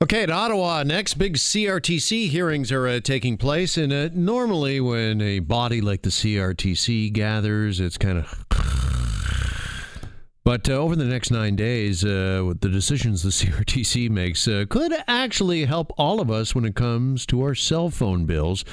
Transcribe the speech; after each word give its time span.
Okay, 0.00 0.22
at 0.22 0.30
Ottawa, 0.30 0.84
next 0.84 1.14
big 1.14 1.34
CRTC 1.34 2.28
hearings 2.28 2.70
are 2.70 2.86
uh, 2.86 3.00
taking 3.00 3.36
place. 3.36 3.76
And 3.76 3.92
uh, 3.92 4.10
normally, 4.12 4.80
when 4.80 5.20
a 5.20 5.40
body 5.40 5.80
like 5.80 6.02
the 6.02 6.10
CRTC 6.10 7.12
gathers, 7.12 7.80
it's 7.80 7.98
kind 7.98 8.18
of. 8.18 8.44
But 10.44 10.66
uh, 10.66 10.74
over 10.74 10.96
the 10.96 11.04
next 11.04 11.30
nine 11.30 11.56
days, 11.56 12.02
uh, 12.04 12.54
the 12.58 12.70
decisions 12.70 13.22
the 13.22 13.28
CRTC 13.30 14.08
makes 14.08 14.48
uh, 14.48 14.64
could 14.70 14.94
actually 15.06 15.66
help 15.66 15.92
all 15.98 16.22
of 16.22 16.30
us 16.30 16.54
when 16.54 16.64
it 16.64 16.74
comes 16.74 17.26
to 17.26 17.42
our 17.42 17.54
cell 17.54 17.90
phone 17.90 18.24
bills. 18.24 18.64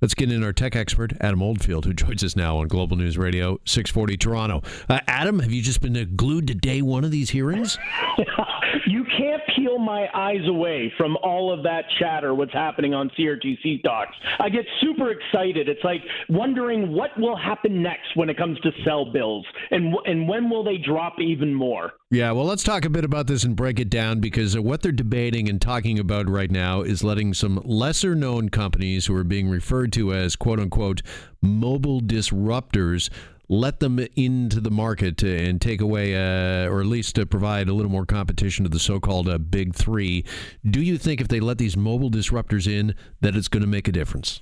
Let's 0.00 0.14
get 0.14 0.32
in 0.32 0.42
our 0.42 0.54
tech 0.54 0.74
expert, 0.74 1.12
Adam 1.20 1.42
Oldfield, 1.42 1.84
who 1.84 1.92
joins 1.94 2.24
us 2.24 2.34
now 2.34 2.56
on 2.56 2.68
Global 2.68 2.96
News 2.96 3.18
Radio 3.18 3.60
640 3.66 4.16
Toronto. 4.16 4.62
Uh, 4.88 5.00
Adam, 5.06 5.40
have 5.40 5.52
you 5.52 5.62
just 5.62 5.82
been 5.82 6.16
glued 6.16 6.46
to 6.48 6.54
day 6.54 6.80
one 6.80 7.04
of 7.04 7.10
these 7.10 7.30
hearings? 7.30 7.78
you 8.86 9.04
can't 9.04 9.42
peel 9.60 9.78
my 9.78 10.08
eyes 10.14 10.46
away 10.46 10.92
from 10.96 11.16
all 11.22 11.52
of 11.52 11.62
that 11.64 11.84
chatter, 11.98 12.34
what's 12.34 12.52
happening 12.52 12.94
on 12.94 13.10
CRTC 13.10 13.82
talks. 13.82 14.16
I 14.38 14.48
get 14.48 14.64
super 14.80 15.10
excited. 15.10 15.68
It's 15.68 15.84
like 15.84 16.02
wondering 16.28 16.92
what 16.92 17.10
will 17.18 17.36
happen 17.36 17.82
next 17.82 18.16
when 18.16 18.30
it 18.30 18.36
comes 18.36 18.58
to 18.60 18.70
cell 18.84 19.12
bills 19.12 19.44
and, 19.70 19.94
and 20.06 20.28
when 20.28 20.48
will 20.48 20.64
they 20.64 20.78
drop 20.78 21.20
even 21.20 21.54
more. 21.54 21.92
Yeah, 22.10 22.32
well, 22.32 22.44
let's 22.44 22.64
talk 22.64 22.84
a 22.84 22.90
bit 22.90 23.04
about 23.04 23.26
this 23.26 23.44
and 23.44 23.54
break 23.54 23.78
it 23.78 23.90
down 23.90 24.20
because 24.20 24.56
uh, 24.56 24.62
what 24.62 24.82
they're 24.82 24.92
debating 24.92 25.48
and 25.48 25.60
talking 25.60 25.98
about 25.98 26.28
right 26.28 26.50
now 26.50 26.82
is 26.82 27.04
letting 27.04 27.34
some 27.34 27.60
lesser 27.64 28.14
known 28.14 28.48
companies 28.48 29.06
who 29.06 29.14
are 29.14 29.24
being 29.24 29.48
referred 29.48 29.92
to 29.92 30.12
as 30.12 30.36
quote 30.36 30.58
unquote 30.58 31.02
mobile 31.42 32.00
disruptors 32.00 33.10
let 33.50 33.80
them 33.80 33.98
into 34.14 34.60
the 34.60 34.70
market 34.70 35.24
and 35.24 35.60
take 35.60 35.80
away, 35.80 36.14
uh, 36.14 36.68
or 36.68 36.80
at 36.80 36.86
least 36.86 37.18
provide 37.28 37.68
a 37.68 37.72
little 37.72 37.90
more 37.90 38.06
competition 38.06 38.64
to 38.64 38.68
the 38.68 38.78
so-called 38.78 39.28
uh, 39.28 39.38
big 39.38 39.74
three. 39.74 40.24
Do 40.64 40.80
you 40.80 40.96
think 40.96 41.20
if 41.20 41.26
they 41.26 41.40
let 41.40 41.58
these 41.58 41.76
mobile 41.76 42.12
disruptors 42.12 42.72
in, 42.72 42.94
that 43.20 43.34
it's 43.34 43.48
going 43.48 43.62
to 43.62 43.68
make 43.68 43.88
a 43.88 43.92
difference? 43.92 44.40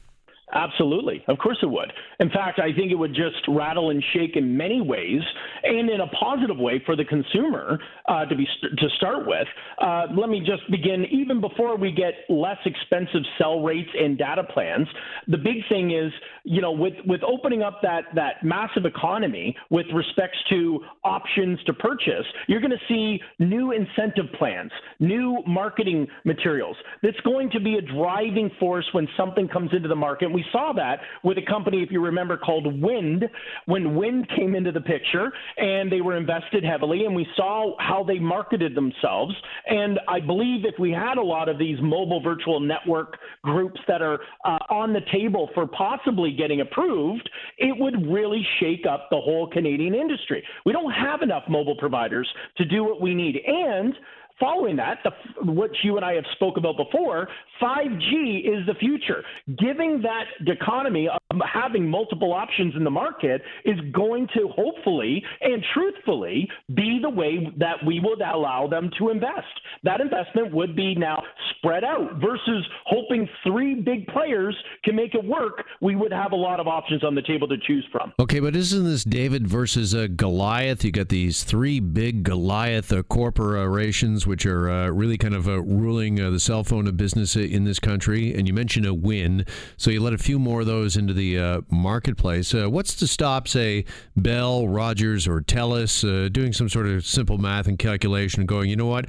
Absolutely. 0.54 1.22
Of 1.28 1.38
course 1.38 1.58
it 1.62 1.66
would. 1.66 1.92
In 2.20 2.30
fact, 2.30 2.58
I 2.58 2.72
think 2.72 2.91
it 2.91 2.94
would 2.94 3.14
just 3.14 3.36
rattle 3.48 3.91
and 3.91 4.02
shake 4.14 4.36
in 4.36 4.56
many 4.56 4.80
ways 4.80 5.20
and 5.62 5.91
in 5.91 6.00
a 6.00 6.06
positive 6.08 6.58
way 6.58 6.82
for 6.86 6.96
the 6.96 7.04
consumer 7.04 7.78
uh, 8.08 8.24
to 8.24 8.34
be 8.34 8.46
to 8.62 8.88
start 8.96 9.26
with. 9.26 9.46
Uh, 9.78 10.06
let 10.16 10.30
me 10.30 10.41
just 10.41 10.69
begin 10.70 11.04
even 11.10 11.41
before 11.41 11.76
we 11.76 11.92
get 11.92 12.14
less 12.30 12.56
expensive 12.64 13.22
cell 13.36 13.60
rates 13.60 13.91
and 13.98 14.16
data 14.16 14.42
plans. 14.42 14.88
The 15.26 15.36
big 15.36 15.56
thing 15.69 15.91
is, 15.91 16.10
you 16.44 16.62
know, 16.62 16.72
with 16.72 16.94
with 17.06 17.20
opening 17.22 17.62
up 17.62 17.80
that 17.82 18.04
that 18.14 18.42
massive 18.42 18.86
economy 18.86 19.54
with 19.70 19.86
respects 19.92 20.38
to 20.48 20.80
options 21.04 21.62
to 21.64 21.74
purchase, 21.74 22.24
you're 22.46 22.60
going 22.60 22.70
to 22.70 22.78
see 22.88 23.20
new 23.38 23.72
incentive 23.72 24.32
plans, 24.38 24.70
new 24.98 25.42
marketing 25.46 26.06
materials. 26.24 26.76
That's 27.02 27.20
going 27.20 27.50
to 27.50 27.60
be 27.60 27.74
a 27.74 27.82
driving 27.82 28.50
force 28.58 28.86
when 28.92 29.06
something 29.16 29.46
comes 29.46 29.70
into 29.74 29.88
the 29.88 29.96
market 29.96 30.38
we 30.39 30.44
saw 30.53 30.72
that 30.72 31.00
with 31.25 31.36
a 31.36 31.42
company, 31.42 31.83
if 31.83 31.91
you 31.91 32.00
remember, 32.00 32.36
called 32.36 32.81
Wind, 32.81 33.25
when 33.67 33.97
Wind 33.97 34.28
came 34.36 34.55
into 34.55 34.70
the 34.70 34.81
picture 34.81 35.33
and 35.56 35.91
they 35.91 36.00
were 36.00 36.17
invested 36.17 36.62
heavily, 36.62 37.06
and 37.06 37.17
we 37.17 37.27
saw 37.34 37.75
how 37.81 38.05
they 38.05 38.20
marketed 38.20 38.77
themselves. 38.77 39.34
And 39.66 39.98
I 40.06 40.20
believe 40.20 40.64
if 40.64 40.78
we 40.78 40.92
had 40.92 41.19
a 41.19 41.22
lot 41.22 41.48
of 41.48 41.59
these 41.59 41.77
mobile 41.83 42.22
virtual 42.22 42.61
network 42.61 43.19
groups 43.42 43.81
that 43.89 44.00
are 44.00 44.20
uh, 44.44 44.59
on 44.70 44.92
the 44.92 45.00
table 45.12 45.50
for 45.55 45.66
possibly 45.66 46.31
getting 46.31 46.61
approved, 46.61 47.28
it 47.56 47.77
would 47.77 48.06
really 48.06 48.47
shake 48.61 48.84
up 48.89 49.09
the 49.11 49.16
whole 49.16 49.50
Canadian 49.50 49.92
industry. 49.92 50.44
We 50.64 50.72
don't 50.72 50.92
have 50.92 51.22
enough 51.22 51.42
mobile 51.48 51.77
providers 51.77 52.28
to 52.59 52.64
do 52.64 52.84
what 52.84 53.00
we 53.00 53.12
need. 53.12 53.41
And 53.44 53.92
Following 54.41 54.77
that, 54.77 54.98
the, 55.03 55.11
what 55.50 55.70
you 55.83 55.97
and 55.97 56.05
I 56.05 56.14
have 56.14 56.25
spoke 56.33 56.56
about 56.56 56.77
before, 56.77 57.28
5G 57.61 58.41
is 58.41 58.67
the 58.67 58.75
future. 58.78 59.25
Giving 59.58 60.00
that 60.03 60.25
economy 60.47 61.08
of 61.08 61.39
having 61.53 61.89
multiple 61.89 62.33
options 62.33 62.75
in 62.77 62.84
the 62.84 62.91
market 62.91 63.42
is 63.64 63.78
going 63.92 64.28
to 64.34 64.49
hopefully 64.49 65.25
and 65.41 65.65
truthfully 65.75 66.49
be 66.75 67.00
the 67.03 67.10
way 67.10 67.53
that 67.59 67.76
we 67.84 68.00
would 68.00 68.21
allow 68.21 68.69
them 68.69 68.91
to 68.99 69.10
invest. 69.10 69.47
That 69.82 70.00
investment 70.00 70.55
would 70.55 70.76
be 70.76 70.94
now 70.94 71.22
spread 71.56 71.82
out 71.82 72.20
versus 72.20 72.65
hoping 72.87 73.28
three 73.44 73.75
big 73.75 74.06
players 74.09 74.56
can 74.84 74.94
make 74.94 75.15
it 75.15 75.25
work. 75.25 75.65
We 75.81 75.97
would 75.97 76.12
have 76.12 76.32
a 76.32 76.37
lot 76.37 76.60
of 76.60 76.69
options 76.69 77.03
on 77.03 77.15
the 77.15 77.22
table 77.22 77.49
to 77.49 77.56
choose 77.66 77.87
from. 77.91 78.12
Okay, 78.20 78.38
but 78.38 78.55
isn't 78.55 78.84
this 78.84 79.03
David 79.03 79.49
versus 79.49 79.94
uh, 79.94 80.06
Goliath? 80.15 80.84
You 80.84 80.93
got 80.93 81.09
these 81.09 81.43
three 81.43 81.81
big 81.81 82.22
Goliath 82.22 82.93
corporations 83.09 84.28
which 84.28 84.47
are 84.47 84.71
uh, 84.71 84.89
really 84.91 85.19
kind 85.19 85.34
of 85.34 85.49
uh, 85.49 85.61
ruling 85.62 86.21
uh, 86.21 86.31
the 86.31 86.39
cell 86.39 86.62
phone 86.62 86.87
of 86.87 86.97
business 86.97 87.34
in 87.34 87.65
this 87.65 87.78
country. 87.78 88.34
And 88.34 88.47
you 88.47 88.55
mentioned 88.55 88.87
a 88.87 88.94
Wind, 88.94 89.49
so 89.77 89.91
you 89.91 90.00
let 90.00 90.12
a 90.12 90.19
few 90.19 90.39
more 90.39 90.61
of 90.61 90.66
those 90.66 90.97
into 90.97 91.15
the 91.15 91.39
uh, 91.39 91.61
marketplace. 91.71 92.55
Uh, 92.55 92.69
what's 92.69 92.94
to 92.97 93.06
stop, 93.06 93.49
say, 93.49 93.84
Bell, 94.17 94.69
Rogers, 94.69 95.27
or 95.27 95.41
Telus 95.41 96.05
uh, 96.05 96.28
doing 96.28 96.53
some 96.53 96.69
sort 96.69 96.87
of 96.87 97.05
simple 97.05 97.38
math 97.38 97.67
and 97.67 97.78
calculation 97.78 98.41
and 98.41 98.49
going, 98.49 98.71
you 98.71 98.77
know 98.77 98.87
what? 98.87 99.06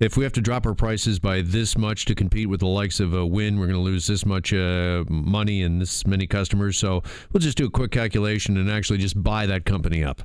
If 0.00 0.16
we 0.16 0.24
have 0.24 0.32
to 0.32 0.40
drop 0.40 0.66
our 0.66 0.74
prices 0.74 1.20
by 1.20 1.42
this 1.42 1.78
much 1.78 2.06
to 2.06 2.14
compete 2.16 2.48
with 2.48 2.58
the 2.58 2.66
likes 2.66 2.98
of 2.98 3.14
a 3.14 3.24
Wind, 3.24 3.60
we're 3.60 3.66
going 3.66 3.78
to 3.78 3.84
lose 3.84 4.08
this 4.08 4.26
much 4.26 4.52
money 4.52 5.62
and 5.62 5.80
this 5.80 6.04
many 6.06 6.26
customers. 6.26 6.76
So 6.76 7.04
we'll 7.32 7.40
just 7.40 7.56
do 7.56 7.66
a 7.66 7.70
quick 7.70 7.92
calculation 7.92 8.56
and 8.56 8.68
actually 8.68 8.98
just 8.98 9.22
buy 9.22 9.46
that 9.46 9.64
company 9.64 10.02
up. 10.02 10.22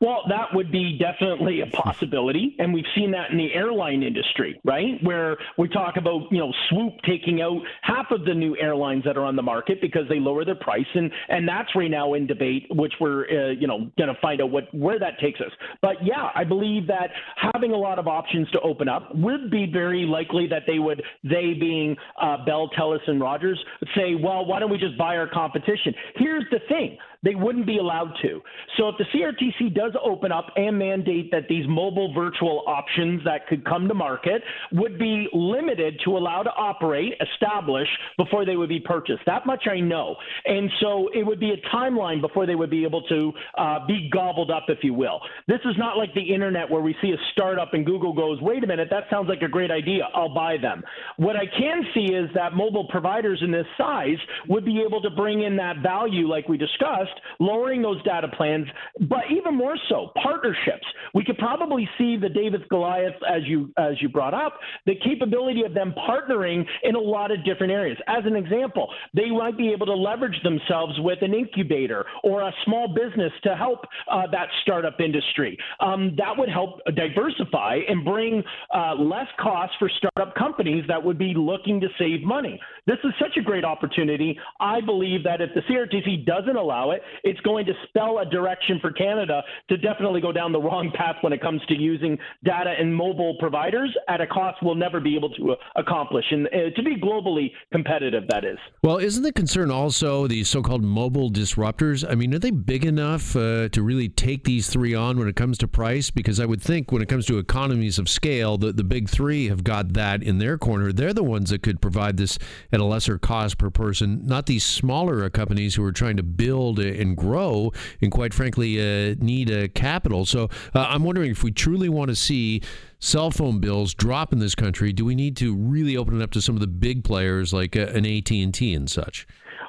Well, 0.00 0.22
that 0.28 0.54
would 0.54 0.70
be 0.70 0.98
definitely 0.98 1.62
a 1.62 1.66
possibility, 1.66 2.54
and 2.58 2.72
we've 2.72 2.84
seen 2.94 3.10
that 3.12 3.30
in 3.30 3.38
the 3.38 3.52
airline 3.54 4.02
industry, 4.02 4.60
right? 4.64 5.02
Where 5.02 5.36
we 5.56 5.68
talk 5.68 5.96
about 5.96 6.30
you 6.30 6.38
know 6.38 6.52
Swoop 6.68 6.94
taking 7.06 7.40
out 7.40 7.60
half 7.82 8.10
of 8.10 8.24
the 8.24 8.34
new 8.34 8.56
airlines 8.60 9.04
that 9.04 9.16
are 9.16 9.24
on 9.24 9.36
the 9.36 9.42
market 9.42 9.80
because 9.80 10.02
they 10.08 10.18
lower 10.18 10.44
their 10.44 10.54
price, 10.54 10.86
and 10.94 11.10
and 11.28 11.48
that's 11.48 11.74
right 11.74 11.90
now 11.90 12.14
in 12.14 12.26
debate, 12.26 12.66
which 12.70 12.92
we're 13.00 13.24
uh, 13.24 13.52
you 13.52 13.66
know 13.66 13.90
going 13.96 14.08
to 14.08 14.20
find 14.20 14.40
out 14.40 14.50
what 14.50 14.72
where 14.74 14.98
that 14.98 15.18
takes 15.18 15.40
us. 15.40 15.52
But 15.80 15.96
yeah, 16.02 16.30
I 16.34 16.44
believe 16.44 16.86
that 16.88 17.10
having 17.36 17.72
a 17.72 17.76
lot 17.78 17.98
of 17.98 18.06
options 18.06 18.50
to 18.50 18.60
open 18.60 18.88
up 18.88 19.14
would 19.14 19.50
be 19.50 19.66
very 19.72 20.04
likely 20.04 20.46
that 20.48 20.62
they 20.66 20.78
would 20.78 21.02
they 21.24 21.54
being 21.54 21.96
uh, 22.20 22.44
Bell, 22.44 22.70
Telus, 22.78 23.00
and 23.06 23.20
Rogers 23.20 23.58
say, 23.94 24.14
well, 24.14 24.44
why 24.44 24.60
don't 24.60 24.70
we 24.70 24.78
just 24.78 24.98
buy 24.98 25.16
our 25.16 25.28
competition? 25.28 25.94
Here's 26.16 26.44
the 26.50 26.60
thing 26.68 26.98
they 27.22 27.34
wouldn't 27.34 27.66
be 27.66 27.78
allowed 27.78 28.12
to. 28.22 28.40
So 28.76 28.88
if 28.88 28.96
the 28.98 29.04
CRTC 29.12 29.74
does 29.74 29.85
open 30.02 30.32
up 30.32 30.46
and 30.56 30.78
mandate 30.78 31.30
that 31.30 31.48
these 31.48 31.64
mobile 31.68 32.12
virtual 32.14 32.64
options 32.66 33.22
that 33.24 33.46
could 33.46 33.64
come 33.64 33.88
to 33.88 33.94
market 33.94 34.42
would 34.72 34.98
be 34.98 35.28
limited 35.32 36.00
to 36.04 36.16
allow 36.16 36.42
to 36.42 36.50
operate, 36.50 37.14
establish 37.20 37.88
before 38.16 38.44
they 38.44 38.56
would 38.56 38.68
be 38.68 38.80
purchased. 38.80 39.20
That 39.26 39.46
much 39.46 39.66
I 39.70 39.80
know. 39.80 40.16
And 40.44 40.70
so 40.80 41.08
it 41.14 41.24
would 41.24 41.40
be 41.40 41.50
a 41.52 41.76
timeline 41.76 42.20
before 42.20 42.46
they 42.46 42.54
would 42.54 42.70
be 42.70 42.84
able 42.84 43.02
to 43.02 43.32
uh, 43.58 43.86
be 43.86 44.08
gobbled 44.12 44.50
up, 44.50 44.64
if 44.68 44.78
you 44.82 44.94
will. 44.94 45.20
This 45.48 45.60
is 45.64 45.76
not 45.78 45.96
like 45.96 46.12
the 46.14 46.34
internet 46.34 46.70
where 46.70 46.82
we 46.82 46.94
see 47.02 47.10
a 47.10 47.18
startup 47.32 47.74
and 47.74 47.84
Google 47.84 48.12
goes, 48.12 48.40
wait 48.40 48.64
a 48.64 48.66
minute, 48.66 48.88
that 48.90 49.04
sounds 49.10 49.28
like 49.28 49.42
a 49.42 49.48
great 49.48 49.70
idea. 49.70 50.08
I'll 50.14 50.34
buy 50.34 50.56
them. 50.56 50.82
What 51.16 51.36
I 51.36 51.46
can 51.46 51.82
see 51.94 52.14
is 52.14 52.28
that 52.34 52.54
mobile 52.54 52.88
providers 52.88 53.40
in 53.42 53.50
this 53.50 53.66
size 53.76 54.18
would 54.48 54.64
be 54.64 54.82
able 54.86 55.00
to 55.02 55.10
bring 55.10 55.42
in 55.42 55.56
that 55.56 55.82
value, 55.82 56.28
like 56.28 56.48
we 56.48 56.56
discussed, 56.56 57.20
lowering 57.38 57.82
those 57.82 58.02
data 58.02 58.28
plans, 58.28 58.66
but 59.08 59.24
even 59.30 59.54
more 59.54 59.75
so, 59.88 60.12
partnerships. 60.22 60.86
We 61.14 61.24
could 61.24 61.38
probably 61.38 61.88
see 61.98 62.16
the 62.16 62.28
David 62.28 62.68
Goliath, 62.68 63.14
as 63.28 63.42
you 63.46 63.72
as 63.78 64.00
you 64.00 64.08
brought 64.08 64.34
up, 64.34 64.58
the 64.86 64.94
capability 64.96 65.62
of 65.64 65.74
them 65.74 65.94
partnering 66.08 66.64
in 66.82 66.94
a 66.94 67.00
lot 67.00 67.30
of 67.30 67.44
different 67.44 67.72
areas. 67.72 67.98
As 68.06 68.24
an 68.24 68.36
example, 68.36 68.88
they 69.14 69.30
might 69.30 69.56
be 69.56 69.70
able 69.70 69.86
to 69.86 69.94
leverage 69.94 70.40
themselves 70.42 70.94
with 71.00 71.22
an 71.22 71.34
incubator 71.34 72.04
or 72.22 72.42
a 72.42 72.52
small 72.64 72.88
business 72.88 73.32
to 73.44 73.56
help 73.56 73.84
uh, 74.10 74.22
that 74.32 74.48
startup 74.62 75.00
industry. 75.00 75.56
Um, 75.80 76.14
that 76.16 76.36
would 76.36 76.48
help 76.48 76.80
diversify 76.94 77.78
and 77.88 78.04
bring 78.04 78.42
uh, 78.74 78.94
less 78.94 79.28
costs 79.40 79.76
for 79.78 79.90
startup 79.96 80.34
companies 80.34 80.84
that 80.88 81.02
would 81.02 81.18
be 81.18 81.34
looking 81.34 81.80
to 81.80 81.88
save 81.98 82.22
money. 82.22 82.60
This 82.86 82.98
is 83.04 83.12
such 83.20 83.36
a 83.36 83.42
great 83.42 83.64
opportunity. 83.64 84.38
I 84.60 84.80
believe 84.80 85.22
that 85.24 85.40
if 85.40 85.50
the 85.54 85.60
CRTC 85.62 86.24
doesn't 86.26 86.56
allow 86.56 86.90
it, 86.92 87.02
it's 87.24 87.40
going 87.40 87.66
to 87.66 87.72
spell 87.88 88.18
a 88.18 88.24
direction 88.24 88.78
for 88.80 88.90
Canada 88.92 89.42
to 89.68 89.76
definitely 89.76 90.20
go 90.20 90.32
down 90.32 90.52
the 90.52 90.60
wrong 90.60 90.92
path 90.94 91.16
when 91.22 91.32
it 91.32 91.40
comes 91.40 91.60
to 91.68 91.74
using 91.74 92.18
data 92.44 92.74
and 92.78 92.94
mobile 92.94 93.36
providers 93.38 93.94
at 94.08 94.20
a 94.20 94.26
cost 94.26 94.58
we'll 94.62 94.74
never 94.74 95.00
be 95.00 95.16
able 95.16 95.30
to 95.30 95.52
uh, 95.52 95.54
accomplish. 95.76 96.24
And 96.30 96.46
uh, 96.46 96.70
to 96.74 96.82
be 96.82 96.96
globally 96.96 97.50
competitive, 97.72 98.24
that 98.28 98.44
is. 98.44 98.58
Well, 98.82 98.98
isn't 98.98 99.22
the 99.22 99.32
concern 99.32 99.70
also 99.70 100.26
these 100.26 100.48
so 100.48 100.62
called 100.62 100.84
mobile 100.84 101.30
disruptors? 101.30 102.08
I 102.08 102.14
mean, 102.14 102.34
are 102.34 102.38
they 102.38 102.50
big 102.50 102.84
enough 102.84 103.34
uh, 103.36 103.68
to 103.70 103.82
really 103.82 104.08
take 104.08 104.44
these 104.44 104.68
three 104.68 104.94
on 104.94 105.18
when 105.18 105.28
it 105.28 105.36
comes 105.36 105.58
to 105.58 105.68
price? 105.68 106.10
Because 106.10 106.40
I 106.40 106.46
would 106.46 106.62
think 106.62 106.92
when 106.92 107.02
it 107.02 107.08
comes 107.08 107.26
to 107.26 107.38
economies 107.38 107.98
of 107.98 108.08
scale, 108.08 108.58
the, 108.58 108.72
the 108.72 108.84
big 108.84 109.08
three 109.08 109.48
have 109.48 109.64
got 109.64 109.92
that 109.94 110.22
in 110.22 110.38
their 110.38 110.58
corner. 110.58 110.92
They're 110.92 111.12
the 111.12 111.22
ones 111.24 111.50
that 111.50 111.62
could 111.62 111.80
provide 111.80 112.16
this 112.16 112.38
at 112.72 112.80
a 112.80 112.84
lesser 112.84 113.18
cost 113.18 113.58
per 113.58 113.70
person, 113.70 114.26
not 114.26 114.46
these 114.46 114.64
smaller 114.64 115.28
companies 115.30 115.74
who 115.74 115.84
are 115.84 115.92
trying 115.92 116.16
to 116.16 116.22
build 116.22 116.78
and 116.78 117.16
grow, 117.16 117.72
and 118.00 118.10
quite 118.10 118.32
frankly, 118.32 118.80
uh, 118.80 119.14
need 119.18 119.50
capital. 119.74 120.24
So 120.26 120.44
uh, 120.74 120.86
I'm 120.88 121.04
wondering 121.04 121.30
if 121.30 121.42
we 121.42 121.50
truly 121.50 121.88
want 121.88 122.08
to 122.08 122.16
see 122.16 122.62
cell 122.98 123.30
phone 123.30 123.58
bills 123.60 123.94
drop 123.94 124.32
in 124.32 124.38
this 124.38 124.54
country, 124.54 124.92
do 124.92 125.04
we 125.04 125.14
need 125.14 125.36
to 125.38 125.54
really 125.54 125.96
open 125.96 126.20
it 126.20 126.24
up 126.24 126.30
to 126.32 126.42
some 126.42 126.54
of 126.54 126.60
the 126.60 126.66
big 126.66 127.04
players 127.04 127.52
like 127.52 127.76
uh, 127.76 127.86
an 127.94 128.06
AT 128.06 128.30
and 128.30 128.54
T 128.54 128.74
and 128.74 128.90
such? 128.90 129.26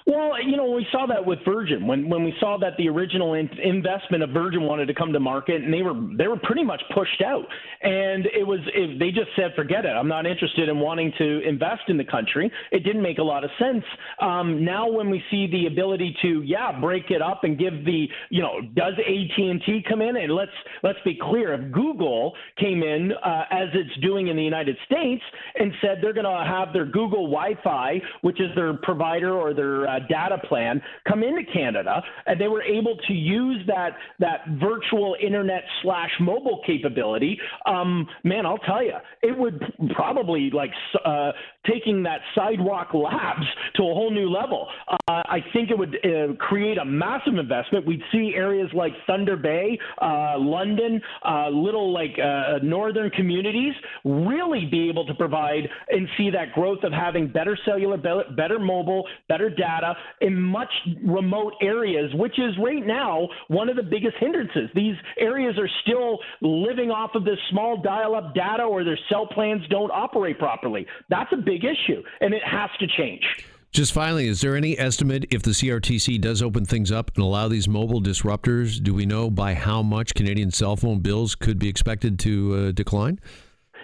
Well, 0.08 0.42
you 0.42 0.56
know, 0.56 0.72
we 0.72 0.88
saw 0.90 1.06
that 1.08 1.26
with 1.26 1.40
Virgin. 1.44 1.86
When 1.86 2.08
when 2.08 2.24
we 2.24 2.34
saw 2.40 2.58
that 2.60 2.78
the 2.78 2.88
original 2.88 3.34
in- 3.34 3.50
investment 3.62 4.24
of 4.24 4.30
Virgin 4.30 4.64
wanted 4.64 4.86
to 4.86 4.94
come 4.94 5.12
to 5.12 5.20
market, 5.20 5.62
and 5.62 5.74
they 5.74 5.82
were 5.82 5.96
they 6.18 6.30
were 6.30 6.40
pretty 6.42 6.64
much 6.64 6.82
pushed 6.96 7.22
out, 7.22 7.44
and 7.82 8.26
it 8.28 8.48
was 8.48 8.62
it, 8.74 9.00
they 9.00 9.12
just 9.12 9.28
said, 9.36 9.52
forget 9.54 9.84
it, 9.84 9.90
I'm 9.90 10.08
not 10.08 10.26
interested 10.26 10.70
in 10.70 10.80
wanting 10.80 11.12
to 11.18 11.42
invest 11.46 11.82
in 11.90 11.98
the 11.98 12.06
country. 12.06 12.50
It 12.72 12.86
didn't 12.86 13.02
make 13.02 13.18
a 13.18 13.24
lot 13.24 13.44
of 13.44 13.50
sense. 13.60 13.84
Um, 14.22 14.64
now, 14.64 14.90
when 14.90 15.10
we 15.10 15.22
see 15.30 15.48
the 15.52 15.68
ability 15.68 16.16
to 16.22 16.42
yeah 16.42 16.80
break 16.80 17.12
it 17.12 17.22
up 17.22 17.44
and 17.44 17.60
give 17.60 17.84
the 17.84 18.08
you 18.30 18.42
know 18.42 18.62
does 18.76 18.94
AT 18.98 19.38
and 19.38 19.62
T 19.66 19.84
come 19.90 20.02
in, 20.02 20.16
and 20.16 20.32
let's 20.34 20.56
let's 20.84 21.00
be 21.04 21.20
clear, 21.22 21.54
if 21.54 21.74
Google 21.74 22.34
came 22.58 22.82
in 22.82 23.12
uh, 23.12 23.44
as 23.52 23.68
it's 23.74 24.00
doing 24.02 24.30
in 24.30 24.38
the 24.38 24.44
United 24.44 24.78
States 24.86 25.24
and 25.60 25.74
said 25.82 25.98
they're 26.02 26.14
going 26.14 26.24
to 26.24 26.50
have 26.50 26.72
their 26.72 26.86
Google 26.86 27.30
Wi-Fi, 27.30 28.02
which 28.22 28.40
is 28.40 28.56
their 28.56 28.76
provider 28.76 29.34
or 29.34 29.54
their 29.54 29.86
uh, 29.86 29.97
data 30.00 30.38
plan 30.48 30.82
come 31.08 31.24
into 31.24 31.44
Canada, 31.52 32.02
and 32.26 32.40
they 32.40 32.48
were 32.48 32.64
able 32.64 32.98
to 33.08 33.14
use 33.14 33.66
that 33.68 33.92
that 34.20 34.42
virtual 34.60 35.16
internet 35.22 35.64
slash 35.82 36.12
mobile 36.20 36.62
capability. 36.66 37.40
Um, 37.66 38.08
man, 38.24 38.46
I'll 38.46 38.58
tell 38.60 38.84
you, 38.84 38.96
it 39.22 39.38
would 39.38 39.62
probably 39.96 40.50
like 40.52 40.72
uh, 41.06 41.32
taking 41.70 42.04
that 42.04 42.22
sidewalk 42.36 42.94
labs 42.94 43.46
to 43.76 43.84
a 43.84 43.94
whole 43.94 44.12
new 44.12 44.30
level. 44.30 44.68
Uh, 44.90 44.96
I 45.08 45.40
think 45.54 45.70
it 45.70 45.78
would 45.78 45.96
uh, 46.04 46.34
create 46.36 46.78
a 46.78 46.86
massive 46.86 47.36
investment. 47.36 47.86
We'd 47.86 48.02
see 48.12 48.34
areas 48.36 48.70
like 48.74 48.94
Thunder 49.06 49.36
Bay, 49.36 49.78
uh, 50.02 50.36
London, 50.38 51.02
uh, 51.26 51.50
little 51.50 51.94
like 51.94 52.18
uh, 52.24 52.60
northern 52.64 53.10
communities 53.12 53.74
really 54.04 54.66
be 54.66 54.90
able 54.90 55.06
to 55.06 55.14
provide 55.14 55.68
and 55.90 56.08
see 56.18 56.30
that 56.32 56.54
growth 56.54 56.84
of 56.84 56.92
having 56.92 57.28
better 57.28 57.58
cellular, 57.66 57.98
better 57.98 58.60
mobile, 58.60 59.08
better 59.28 59.50
data 59.50 59.87
in 60.22 60.40
much 60.40 60.72
remote 61.04 61.54
areas, 61.62 62.12
which 62.16 62.40
is 62.40 62.54
right 62.64 62.86
now 62.86 63.28
one 63.48 63.70
of 63.70 63.76
the 63.76 63.84
biggest 63.84 64.16
hindrances. 64.20 64.70
These 64.74 64.96
areas 65.20 65.58
are 65.58 65.70
still 65.84 66.20
living 66.42 66.92
off 66.92 67.12
of 67.16 67.24
this 67.24 67.40
small 67.50 67.82
dial 67.82 68.16
up 68.16 68.34
data 68.34 68.64
or 68.64 68.84
their 68.84 69.00
cell 69.10 69.28
plans 69.28 69.62
don't 69.70 69.92
operate 69.92 70.40
properly. 70.40 70.86
That's 71.10 71.32
a 71.34 71.38
big 71.38 71.64
issue, 71.64 72.04
and 72.22 72.34
it 72.34 72.44
has 72.44 72.70
to 72.80 72.88
change. 72.98 73.24
Just 73.72 73.94
finally, 73.94 74.28
is 74.28 74.42
there 74.42 74.56
any 74.56 74.80
estimate 74.80 75.26
if 75.30 75.44
the 75.44 75.52
CRTC 75.52 76.20
does 76.22 76.42
open 76.42 76.66
things 76.66 76.92
up 76.92 77.12
and 77.16 77.24
allow 77.24 77.48
these 77.48 77.68
mobile 77.68 78.02
disruptors? 78.02 78.82
Do 78.82 78.94
we 78.94 79.06
know 79.06 79.30
by 79.30 79.54
how 79.54 79.84
much 79.84 80.14
Canadian 80.16 80.52
cell 80.52 80.76
phone 80.76 81.00
bills 81.00 81.36
could 81.36 81.60
be 81.60 81.68
expected 81.68 82.18
to 82.20 82.56
uh, 82.56 82.72
decline? 82.72 83.20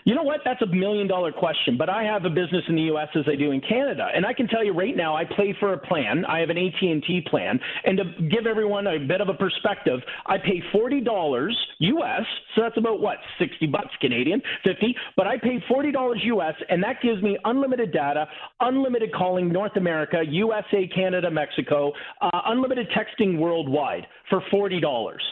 You 0.05 0.15
know 0.15 0.23
what? 0.23 0.41
That's 0.43 0.61
a 0.61 0.65
million 0.67 1.07
dollar 1.07 1.31
question. 1.31 1.77
But 1.77 1.89
I 1.89 2.03
have 2.03 2.25
a 2.25 2.29
business 2.29 2.63
in 2.67 2.75
the 2.75 2.83
U.S. 2.83 3.07
as 3.15 3.23
I 3.27 3.35
do 3.35 3.51
in 3.51 3.61
Canada, 3.61 4.07
and 4.13 4.25
I 4.25 4.33
can 4.33 4.47
tell 4.47 4.63
you 4.63 4.73
right 4.73 4.95
now, 4.95 5.15
I 5.15 5.23
pay 5.23 5.55
for 5.59 5.73
a 5.73 5.77
plan. 5.77 6.25
I 6.25 6.39
have 6.39 6.49
an 6.49 6.57
AT 6.57 6.81
and 6.81 7.03
T 7.03 7.21
plan, 7.29 7.59
and 7.85 7.97
to 7.97 8.03
give 8.29 8.45
everyone 8.45 8.87
a 8.87 8.99
bit 8.99 9.21
of 9.21 9.29
a 9.29 9.33
perspective, 9.33 10.01
I 10.25 10.37
pay 10.37 10.61
forty 10.71 10.99
dollars 10.99 11.57
U.S. 11.79 12.23
So 12.55 12.61
that's 12.61 12.77
about 12.77 12.99
what 12.99 13.17
sixty 13.39 13.65
bucks 13.65 13.91
Canadian, 14.01 14.41
fifty. 14.63 14.95
But 15.15 15.27
I 15.27 15.37
pay 15.37 15.63
forty 15.67 15.91
dollars 15.91 16.19
U.S. 16.23 16.55
and 16.69 16.83
that 16.83 17.01
gives 17.01 17.21
me 17.21 17.37
unlimited 17.45 17.93
data, 17.93 18.27
unlimited 18.59 19.13
calling 19.13 19.49
North 19.51 19.77
America, 19.77 20.21
USA, 20.27 20.87
Canada, 20.93 21.31
Mexico, 21.31 21.93
uh, 22.21 22.29
unlimited 22.47 22.87
texting 22.91 23.37
worldwide 23.37 24.05
for 24.29 24.41
forty 24.51 24.79
dollars. 24.79 25.23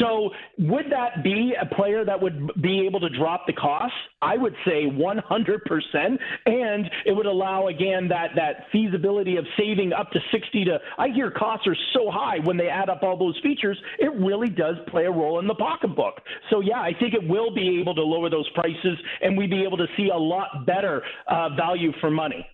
So 0.00 0.30
would 0.58 0.86
that 0.90 1.22
be 1.22 1.54
a 1.60 1.66
player 1.74 2.04
that 2.04 2.20
would 2.20 2.50
be 2.60 2.86
able 2.86 3.00
to 3.00 3.08
drop 3.08 3.46
the 3.46 3.52
costs? 3.52 3.96
I 4.22 4.36
would 4.36 4.54
say 4.64 4.86
100%, 4.86 6.18
and 6.46 6.90
it 7.04 7.12
would 7.12 7.26
allow 7.26 7.68
again 7.68 8.08
that 8.08 8.30
that 8.36 8.66
feasibility 8.72 9.36
of 9.36 9.44
saving 9.58 9.92
up 9.92 10.10
to 10.12 10.20
60 10.32 10.64
to. 10.64 10.78
I 10.98 11.08
hear 11.08 11.30
costs 11.30 11.66
are 11.66 11.76
so 11.92 12.10
high 12.10 12.38
when 12.44 12.56
they 12.56 12.68
add 12.68 12.88
up 12.88 13.02
all 13.02 13.18
those 13.18 13.38
features, 13.42 13.78
it 13.98 14.12
really 14.14 14.48
does 14.48 14.76
play 14.88 15.04
a 15.04 15.10
role 15.10 15.38
in 15.38 15.46
the 15.46 15.54
pocketbook. 15.54 16.20
So 16.50 16.60
yeah, 16.60 16.80
I 16.80 16.92
think 16.98 17.14
it 17.14 17.28
will 17.28 17.54
be 17.54 17.80
able 17.80 17.94
to 17.94 18.02
lower 18.02 18.30
those 18.30 18.48
prices, 18.50 18.98
and 19.20 19.36
we'd 19.36 19.50
be 19.50 19.62
able 19.62 19.76
to 19.76 19.86
see 19.96 20.08
a 20.08 20.16
lot 20.16 20.66
better 20.66 21.02
uh, 21.28 21.50
value 21.56 21.92
for 22.00 22.10
money 22.10 22.46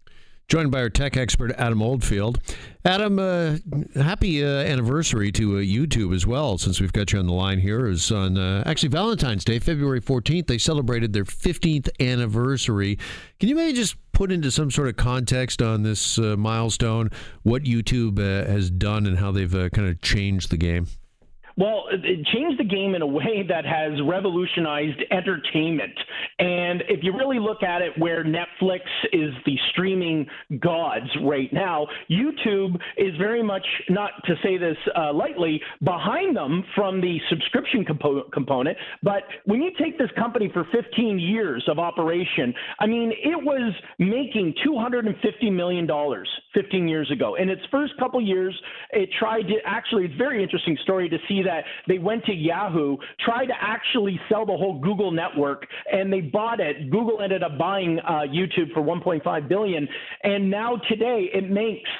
joined 0.50 0.73
by 0.73 0.81
our 0.81 0.91
tech 0.91 1.17
expert 1.17 1.52
Adam 1.56 1.81
Oldfield. 1.81 2.41
Adam, 2.85 3.20
uh, 3.20 3.56
happy 3.94 4.44
uh, 4.44 4.49
anniversary 4.49 5.31
to 5.31 5.58
uh, 5.58 5.61
YouTube 5.61 6.12
as 6.12 6.26
well. 6.26 6.58
Since 6.58 6.81
we've 6.81 6.93
got 6.93 7.12
you 7.12 7.20
on 7.20 7.26
the 7.26 7.32
line 7.32 7.61
here, 7.61 7.87
is 7.87 8.11
on 8.11 8.37
uh, 8.37 8.64
actually 8.67 8.88
Valentine's 8.88 9.44
Day, 9.44 9.61
February 9.61 10.00
fourteenth. 10.00 10.49
They 10.49 10.58
celebrated 10.58 11.12
their 11.12 11.25
fifteenth 11.25 11.88
anniversary. 12.00 12.99
Can 13.38 13.49
you 13.49 13.55
maybe 13.55 13.75
just 13.75 13.94
put 14.12 14.32
into 14.32 14.50
some 14.50 14.73
sort 14.73 14.88
of 14.88 14.97
context 14.97 15.62
on 15.62 15.85
this 15.85 16.19
uh, 16.19 16.37
milestone 16.37 17.11
what 17.44 17.62
YouTube 17.62 18.19
uh, 18.19 18.50
has 18.50 18.70
done 18.70 19.06
and 19.06 19.19
how 19.19 19.31
they've 19.31 19.52
kind 19.73 19.88
of 19.88 20.00
changed 20.02 20.50
the 20.50 20.56
game? 20.56 20.88
Well, 21.60 21.84
it 21.90 22.24
changed 22.32 22.58
the 22.58 22.64
game 22.64 22.94
in 22.94 23.02
a 23.02 23.06
way 23.06 23.44
that 23.46 23.66
has 23.66 23.92
revolutionized 24.02 25.02
entertainment. 25.10 25.92
And 26.38 26.82
if 26.88 27.04
you 27.04 27.12
really 27.12 27.38
look 27.38 27.62
at 27.62 27.82
it, 27.82 27.92
where 27.98 28.24
Netflix 28.24 28.80
is 29.12 29.34
the 29.44 29.58
streaming 29.70 30.26
gods 30.58 31.04
right 31.22 31.52
now, 31.52 31.86
YouTube 32.10 32.76
is 32.96 33.14
very 33.18 33.42
much, 33.42 33.66
not 33.90 34.12
to 34.24 34.36
say 34.42 34.56
this 34.56 34.76
uh, 34.96 35.12
lightly, 35.12 35.60
behind 35.84 36.34
them 36.34 36.64
from 36.74 36.98
the 36.98 37.18
subscription 37.28 37.84
compo- 37.84 38.30
component. 38.32 38.78
But 39.02 39.24
when 39.44 39.60
you 39.60 39.70
take 39.78 39.98
this 39.98 40.10
company 40.16 40.50
for 40.54 40.66
15 40.72 41.18
years 41.18 41.62
of 41.68 41.78
operation, 41.78 42.54
I 42.78 42.86
mean, 42.86 43.12
it 43.12 43.36
was 43.36 43.74
making 43.98 44.54
$250 44.66 45.52
million 45.52 45.86
15 46.54 46.88
years 46.88 47.10
ago. 47.10 47.34
In 47.34 47.50
its 47.50 47.62
first 47.70 47.92
couple 47.98 48.18
years, 48.22 48.58
it 48.92 49.10
tried 49.18 49.42
to 49.42 49.56
actually, 49.66 50.06
it's 50.06 50.14
a 50.14 50.16
very 50.16 50.42
interesting 50.42 50.78
story 50.82 51.10
to 51.10 51.18
see 51.28 51.42
that 51.50 51.64
they 51.88 51.99
went 51.99 52.25
to 52.26 52.32
Yahoo, 52.32 52.97
tried 53.25 53.47
to 53.47 53.55
actually 53.61 54.20
sell 54.29 54.47
the 54.47 54.56
whole 54.56 54.79
Google 54.81 55.11
network, 55.11 55.67
and 55.93 56.12
they 56.12 56.20
bought 56.20 56.61
it. 56.61 56.91
Google 56.91 57.20
ended 57.20 57.43
up 57.43 57.58
buying 57.58 57.99
uh, 58.00 58.23
YouTube 58.32 58.73
for 58.73 58.82
1.5 58.82 59.49
billion, 59.49 59.88
and 60.23 60.50
now 60.50 60.76
today 60.88 61.31
it 61.32 61.50
makes 61.50 61.91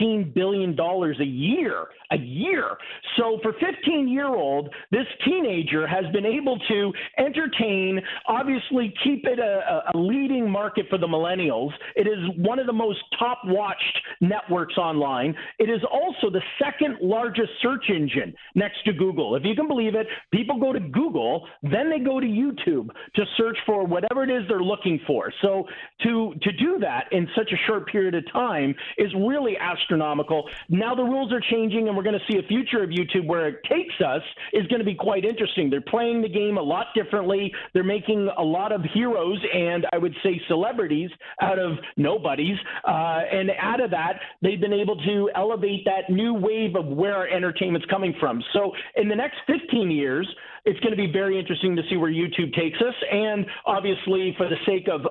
$15 0.00 0.34
billion 0.34 0.78
a 0.78 1.24
year 1.24 1.86
a 2.12 2.18
year. 2.18 2.76
So 3.16 3.38
for 3.42 3.52
15 3.54 4.08
year 4.08 4.28
old, 4.28 4.68
this 4.90 5.06
teenager 5.24 5.86
has 5.86 6.04
been 6.12 6.26
able 6.26 6.58
to 6.68 6.92
entertain, 7.18 8.00
obviously 8.26 8.94
keep 9.02 9.24
it 9.26 9.38
a, 9.38 9.82
a 9.94 9.98
leading 9.98 10.50
market 10.50 10.86
for 10.88 10.98
the 10.98 11.06
millennials. 11.06 11.70
It 11.96 12.06
is 12.06 12.18
one 12.36 12.58
of 12.58 12.66
the 12.66 12.72
most 12.72 12.98
top 13.18 13.40
watched 13.44 13.98
networks 14.20 14.76
online. 14.76 15.34
It 15.58 15.70
is 15.70 15.80
also 15.90 16.30
the 16.30 16.42
second 16.62 16.98
largest 17.00 17.50
search 17.60 17.84
engine 17.88 18.34
next 18.54 18.84
to 18.84 18.92
Google. 18.92 19.36
If 19.36 19.44
you 19.44 19.54
can 19.54 19.68
believe 19.68 19.94
it, 19.94 20.06
people 20.32 20.58
go 20.58 20.72
to 20.72 20.80
Google, 20.80 21.46
then 21.62 21.90
they 21.90 21.98
go 21.98 22.20
to 22.20 22.26
YouTube 22.26 22.88
to 23.14 23.24
search 23.36 23.56
for 23.66 23.84
whatever 23.84 24.24
it 24.24 24.30
is 24.30 24.42
they're 24.48 24.60
looking 24.60 25.00
for. 25.06 25.32
So 25.42 25.66
to 26.02 26.34
to 26.42 26.52
do 26.52 26.78
that 26.80 27.04
in 27.12 27.28
such 27.36 27.50
a 27.52 27.56
short 27.66 27.86
period 27.88 28.14
of 28.14 28.30
time 28.32 28.74
is 28.98 29.12
really 29.14 29.56
astronomical. 29.58 30.48
Now 30.68 30.94
the 30.94 31.02
rules 31.02 31.32
are 31.32 31.40
changing 31.50 31.88
and 31.88 31.96
we're 31.96 32.01
we're 32.02 32.10
going 32.10 32.20
to 32.20 32.32
see 32.32 32.38
a 32.38 32.48
future 32.48 32.82
of 32.82 32.90
YouTube 32.90 33.26
where 33.26 33.46
it 33.46 33.62
takes 33.62 33.94
us 34.04 34.22
is 34.52 34.66
going 34.66 34.80
to 34.80 34.84
be 34.84 34.94
quite 34.94 35.24
interesting. 35.24 35.70
They're 35.70 35.80
playing 35.80 36.20
the 36.20 36.28
game 36.28 36.58
a 36.58 36.62
lot 36.62 36.86
differently. 36.96 37.52
They're 37.74 37.84
making 37.84 38.28
a 38.36 38.42
lot 38.42 38.72
of 38.72 38.82
heroes 38.92 39.38
and 39.54 39.86
I 39.92 39.98
would 39.98 40.14
say 40.24 40.40
celebrities 40.48 41.10
out 41.40 41.60
of 41.60 41.78
nobodies. 41.96 42.56
Uh, 42.84 43.20
and 43.30 43.52
out 43.60 43.80
of 43.80 43.92
that, 43.92 44.14
they've 44.42 44.60
been 44.60 44.72
able 44.72 44.96
to 44.96 45.30
elevate 45.36 45.84
that 45.84 46.12
new 46.12 46.34
wave 46.34 46.74
of 46.74 46.86
where 46.86 47.14
our 47.14 47.28
entertainment's 47.28 47.86
coming 47.86 48.14
from. 48.18 48.42
So 48.52 48.72
in 48.96 49.08
the 49.08 49.16
next 49.16 49.36
15 49.46 49.88
years, 49.90 50.28
it's 50.64 50.78
going 50.80 50.92
to 50.92 50.96
be 50.96 51.10
very 51.10 51.38
interesting 51.38 51.74
to 51.76 51.82
see 51.90 51.96
where 51.96 52.10
YouTube 52.10 52.54
takes 52.54 52.78
us. 52.80 52.94
And 53.10 53.44
obviously, 53.66 54.34
for 54.36 54.48
the 54.48 54.56
sake 54.64 54.88
of 54.88 55.02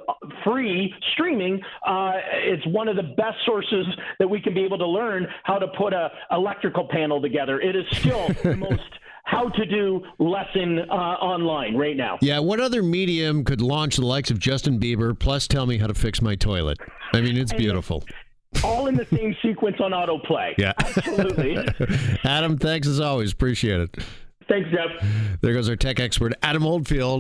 free 0.44 0.94
streaming, 1.14 1.62
uh, 1.86 2.14
it's 2.34 2.66
one 2.68 2.88
of 2.88 2.96
the 2.96 3.14
best 3.18 3.38
sources 3.46 3.86
that 4.20 4.30
we 4.30 4.42
can 4.42 4.54
be 4.54 4.64
able 4.64 4.78
to 4.78 4.88
learn 4.88 5.28
how 5.44 5.60
to 5.60 5.68
put 5.78 5.94
a 5.94 6.10
electrical 6.32 6.88
panel 6.90 7.22
together. 7.22 7.60
It 7.60 7.76
is 7.76 7.86
still 7.92 8.28
the 8.44 8.56
most 8.56 8.82
how 9.24 9.50
to 9.50 9.66
do 9.66 10.04
lesson 10.20 10.80
uh, 10.90 10.94
online 10.94 11.76
right 11.76 11.96
now. 11.96 12.18
Yeah, 12.22 12.40
what 12.40 12.60
other 12.60 12.82
medium 12.82 13.44
could 13.44 13.62
launch 13.62 13.98
the 13.98 14.06
likes 14.06 14.32
of 14.32 14.40
Justin 14.40 14.80
Bieber 14.80 15.18
plus 15.18 15.48
tell 15.48 15.66
me 15.66 15.78
how 15.78 15.88
to 15.88 15.94
fix 15.94 16.22
my 16.22 16.36
toilet? 16.36 16.80
I 17.14 17.22
mean, 17.22 17.38
it's 17.38 17.54
beautiful. 17.54 18.04
All 18.64 18.88
in 18.88 18.96
the 18.96 19.06
same 19.06 19.36
sequence 19.42 19.78
on 19.80 19.92
autoplay. 19.92 20.54
Yeah. 20.58 20.74
Absolutely. 20.80 21.58
Adam, 22.24 22.58
thanks 22.58 22.88
as 22.88 23.00
always. 23.00 23.32
Appreciate 23.32 23.80
it. 23.82 23.98
Thanks, 24.52 24.70
Jeff. 24.70 25.08
There 25.40 25.54
goes 25.54 25.70
our 25.70 25.78
tech 25.78 26.02
expert, 26.02 26.34
Adam 26.44 26.66
Oldfield. 26.66 27.20